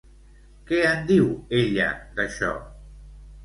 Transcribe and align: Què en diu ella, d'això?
Què 0.71 0.79
en 0.93 1.05
diu 1.11 1.29
ella, 1.59 1.93
d'això? 2.19 2.53